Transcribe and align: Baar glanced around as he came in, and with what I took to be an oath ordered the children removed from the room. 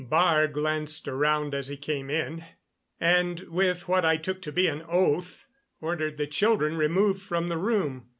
Baar 0.09 0.47
glanced 0.51 1.07
around 1.07 1.53
as 1.53 1.67
he 1.67 1.77
came 1.77 2.09
in, 2.09 2.43
and 2.99 3.41
with 3.41 3.87
what 3.87 4.03
I 4.03 4.17
took 4.17 4.41
to 4.41 4.51
be 4.51 4.65
an 4.67 4.81
oath 4.87 5.45
ordered 5.79 6.17
the 6.17 6.25
children 6.25 6.75
removed 6.75 7.21
from 7.21 7.49
the 7.49 7.57
room. 7.59 8.09